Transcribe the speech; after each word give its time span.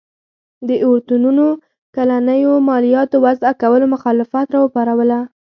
د 0.67 0.69
اورتونونو 0.85 1.45
کلنیو 1.95 2.53
مالیاتو 2.69 3.15
وضعه 3.25 3.53
کولو 3.61 3.85
مخالفت 3.93 4.47
راوپاروله. 4.55 5.19